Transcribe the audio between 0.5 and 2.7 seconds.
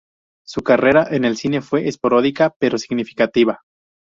carrera en el cine fue esporádica